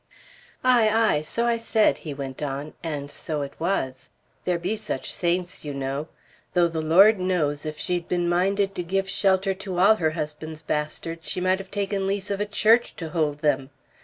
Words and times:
"Ay, 0.63 0.89
ay. 0.89 1.21
So 1.21 1.45
I 1.45 1.57
said," 1.59 1.99
he 1.99 2.11
went 2.11 2.41
on; 2.41 2.73
"and 2.83 3.11
so 3.11 3.43
it 3.43 3.53
was. 3.59 4.09
There 4.45 4.57
be 4.57 4.75
such 4.75 5.13
saints, 5.13 5.63
you 5.63 5.75
know; 5.75 6.07
though 6.55 6.67
the 6.67 6.81
Lord 6.81 7.19
knows 7.19 7.67
if 7.67 7.77
she 7.77 7.93
had 7.93 8.07
been 8.07 8.27
minded 8.27 8.73
to 8.73 8.81
give 8.83 9.07
shelter 9.07 9.53
to 9.53 9.77
all 9.77 9.97
her 9.97 10.09
husband's 10.17 10.63
bastards, 10.63 11.27
she 11.29 11.39
might 11.39 11.59
have 11.59 11.69
taken 11.69 12.07
lease 12.07 12.31
of 12.31 12.39
a 12.41 12.47
church 12.47 12.95
to 12.95 13.09
hold 13.09 13.41
them. 13.41 13.69